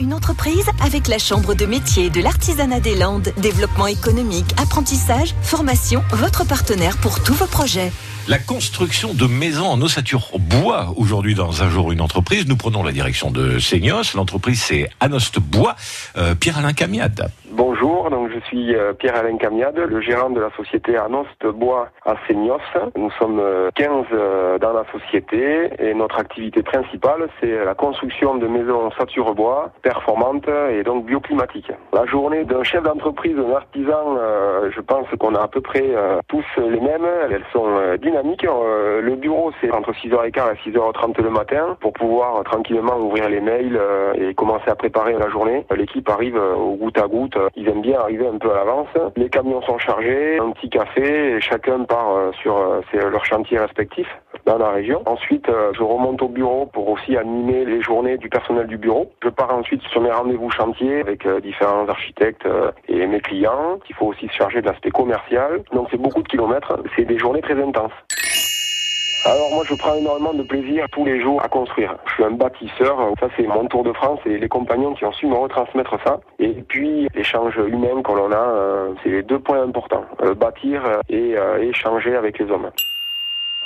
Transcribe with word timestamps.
une 0.00 0.14
entreprise 0.14 0.64
avec 0.82 1.08
la 1.08 1.18
Chambre 1.18 1.54
de 1.54 1.66
métier 1.66 2.10
de 2.10 2.20
l'artisanat 2.20 2.80
des 2.80 2.96
Landes. 2.96 3.32
Développement 3.36 3.86
économique, 3.86 4.46
apprentissage, 4.56 5.34
formation, 5.42 6.02
votre 6.12 6.46
partenaire 6.46 6.96
pour 6.96 7.22
tous 7.22 7.34
vos 7.34 7.46
projets. 7.46 7.92
La 8.26 8.38
construction 8.38 9.14
de 9.14 9.26
maisons 9.26 9.66
en 9.66 9.80
ossature 9.82 10.30
bois 10.38 10.94
aujourd'hui 10.96 11.34
dans 11.34 11.62
un 11.62 11.70
jour 11.70 11.92
une 11.92 12.00
entreprise. 12.00 12.46
Nous 12.46 12.56
prenons 12.56 12.82
la 12.82 12.92
direction 12.92 13.30
de 13.30 13.58
Seignos. 13.58 14.14
L'entreprise 14.14 14.62
c'est 14.62 14.88
Anost 15.00 15.38
Bois. 15.38 15.76
Euh, 16.16 16.34
Pierre-Alain 16.34 16.72
Camiade. 16.72 17.30
Bonjour, 17.52 18.10
donc 18.10 18.30
je 18.32 18.38
suis 18.46 18.76
euh, 18.76 18.92
Pierre-Alain 18.92 19.36
Camiade, 19.36 19.76
le 19.76 20.00
gérant 20.00 20.30
de 20.30 20.38
la 20.40 20.50
société 20.50 20.96
Anost 20.96 21.44
Bois 21.44 21.88
à 22.06 22.14
Seignos. 22.24 22.60
Nous 22.96 23.10
sommes 23.18 23.42
15 23.74 24.06
euh, 24.12 24.58
dans 24.58 24.72
la 24.72 24.84
société 24.92 25.68
et 25.80 25.92
notre 25.94 26.20
activité 26.20 26.62
principale 26.62 27.28
c'est 27.40 27.64
la 27.64 27.74
construction 27.74 28.36
de 28.36 28.46
maisons 28.46 28.84
en 28.84 28.86
ossature 28.86 29.34
bois 29.34 29.72
performantes 29.82 30.48
et 30.70 30.84
donc 30.84 31.06
bioclimatiques. 31.06 31.72
La 31.92 32.06
journée 32.06 32.44
d'un 32.44 32.62
chef 32.62 32.84
d'entreprise, 32.84 33.34
d'un 33.34 33.52
artisan, 33.52 34.16
je 34.70 34.80
pense 34.80 35.08
qu'on 35.18 35.34
a 35.34 35.42
à 35.42 35.48
peu 35.48 35.60
près 35.60 35.90
tous 36.28 36.44
les 36.56 36.80
mêmes. 36.80 37.06
Elles 37.30 37.44
sont 37.52 37.66
dynamiques. 38.00 38.44
Le 38.44 39.14
bureau 39.16 39.50
c'est 39.60 39.72
entre 39.72 39.92
6h15 39.92 40.54
et 40.54 40.70
6h30 40.70 41.20
le 41.20 41.30
matin 41.30 41.76
pour 41.80 41.92
pouvoir 41.94 42.44
tranquillement 42.44 42.96
ouvrir 42.98 43.28
les 43.28 43.40
mails 43.40 43.80
et 44.14 44.34
commencer 44.34 44.68
à 44.70 44.76
préparer 44.76 45.14
la 45.14 45.28
journée. 45.28 45.66
L'équipe 45.74 46.08
arrive 46.08 46.36
au 46.36 46.74
goutte 46.74 46.98
à 46.98 47.08
goutte 47.08 47.39
ils 47.56 47.68
aiment 47.68 47.82
bien 47.82 48.00
arriver 48.00 48.26
un 48.26 48.38
peu 48.38 48.50
à 48.52 48.56
l'avance. 48.56 48.88
Les 49.16 49.28
camions 49.28 49.62
sont 49.62 49.78
chargés, 49.78 50.38
un 50.38 50.50
petit 50.52 50.70
café, 50.70 51.36
et 51.36 51.40
chacun 51.40 51.84
part 51.84 52.16
euh, 52.16 52.32
sur 52.40 52.56
euh, 52.56 52.80
leur 53.10 53.24
chantier 53.24 53.58
respectif 53.58 54.06
dans 54.46 54.58
la 54.58 54.70
région. 54.70 55.02
Ensuite, 55.06 55.48
euh, 55.48 55.72
je 55.74 55.82
remonte 55.82 56.22
au 56.22 56.28
bureau 56.28 56.66
pour 56.66 56.88
aussi 56.88 57.16
animer 57.16 57.64
les 57.64 57.82
journées 57.82 58.18
du 58.18 58.28
personnel 58.28 58.66
du 58.66 58.76
bureau. 58.76 59.10
Je 59.22 59.28
pars 59.28 59.54
ensuite 59.54 59.82
sur 59.82 60.00
mes 60.00 60.10
rendez-vous 60.10 60.50
chantiers 60.50 61.00
avec 61.00 61.26
différents 61.42 61.88
architectes 61.88 62.46
et 62.88 63.06
mes 63.06 63.20
clients. 63.20 63.78
Il 63.88 63.94
faut 63.94 64.06
aussi 64.06 64.26
se 64.28 64.32
charger 64.32 64.60
de 64.60 64.66
l'aspect 64.66 64.90
commercial. 64.90 65.62
Donc 65.72 65.88
c'est 65.90 66.00
beaucoup 66.00 66.22
de 66.22 66.28
kilomètres. 66.28 66.78
C'est 66.96 67.04
des 67.04 67.18
journées 67.18 67.42
très 67.42 67.60
intenses. 67.60 67.92
Alors 69.26 69.50
moi 69.52 69.64
je 69.68 69.74
prends 69.74 69.94
énormément 69.96 70.32
de 70.32 70.42
plaisir 70.42 70.86
tous 70.92 71.04
les 71.04 71.20
jours 71.20 71.42
à 71.42 71.48
construire. 71.48 71.94
Je 72.06 72.14
suis 72.14 72.24
un 72.24 72.30
bâtisseur, 72.30 72.96
ça 73.20 73.28
c'est 73.36 73.46
mon 73.46 73.66
tour 73.66 73.84
de 73.84 73.92
France 73.92 74.18
et 74.24 74.38
les 74.38 74.48
compagnons 74.48 74.94
qui 74.94 75.04
ont 75.04 75.12
su 75.12 75.26
me 75.26 75.34
retransmettre 75.34 75.96
ça. 76.02 76.20
Et 76.38 76.54
puis 76.68 77.06
l'échange 77.14 77.56
humain 77.56 78.02
que 78.02 78.12
l'on 78.12 78.32
a, 78.32 78.36
euh, 78.36 78.94
c'est 79.02 79.10
les 79.10 79.22
deux 79.22 79.38
points 79.38 79.62
importants. 79.62 80.06
Euh, 80.22 80.34
bâtir 80.34 80.82
et 81.10 81.36
euh, 81.36 81.58
échanger 81.58 82.16
avec 82.16 82.38
les 82.38 82.50
hommes. 82.50 82.70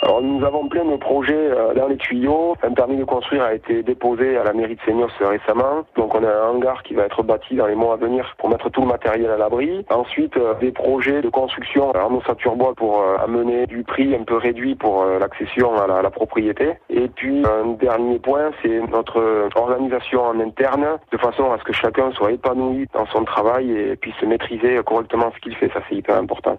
Alors 0.03 0.20
nous 0.20 0.45
avons 0.45 0.69
plein 0.69 0.84
de 0.84 0.97
projets 0.97 1.34
euh, 1.34 1.73
dans 1.75 1.87
les 1.87 1.97
tuyaux. 1.97 2.56
Un 2.62 2.73
permis 2.73 2.97
de 2.97 3.05
construire 3.05 3.45
a 3.45 3.55
été 3.55 3.83
déposé 3.83 4.36
à 4.36 4.45
la 4.45 4.53
mairie 4.53 4.75
de 4.75 4.81
Seignos 4.84 5.09
récemment. 5.20 5.84
Donc 5.97 6.14
on 6.14 6.25
a 6.25 6.28
un 6.28 6.48
hangar 6.51 6.83
qui 6.83 6.95
va 6.95 7.05
être 7.05 7.23
bâti 7.23 7.55
dans 7.55 7.67
les 7.67 7.75
mois 7.75 7.95
à 7.95 7.97
venir 7.97 8.34
pour 8.39 8.48
mettre 8.48 8.69
tout 8.70 8.81
le 8.81 8.89
matériel 8.89 9.31
à 9.31 9.36
l'abri. 9.36 9.84
Ensuite 9.91 10.36
euh, 10.36 10.55
des 10.55 10.73
projets 10.73 11.23
de 11.23 11.28
construction 11.28 11.91
en 11.91 12.14
ossature 12.17 12.56
bois 12.56 12.75
pour 12.75 13.01
euh, 13.01 13.17
amener 13.23 13.67
du 13.67 13.84
prix 13.84 14.14
un 14.14 14.25
peu 14.25 14.36
réduit 14.36 14.75
pour 14.75 15.05
l'accession 15.05 15.75
à 15.77 16.03
la, 16.03 16.11
propriété. 16.11 16.75
Et 16.91 17.08
puis 17.08 17.42
un 17.45 17.73
dernier 17.73 18.19
point, 18.19 18.51
c'est 18.62 18.81
notre 18.91 19.48
organisation 19.56 20.23
en 20.23 20.41
interne 20.41 20.98
de 21.11 21.19
façon 21.19 21.51
à 21.53 21.58
ce 21.58 21.64
que 21.64 21.73
chacun 21.73 22.12
soit 22.12 22.33
épanoui 22.33 22.86
dans 22.92 23.06
son 23.06 23.25
travail 23.25 23.70
et 23.70 23.97
puisse 23.97 24.20
maîtriser 24.23 24.81
correctement 24.84 25.33
ce 25.34 25.41
qu'il 25.41 25.56
fait. 25.56 25.70
Ça 25.73 25.81
c'est 25.89 25.97
hyper 25.97 26.17
important 26.17 26.58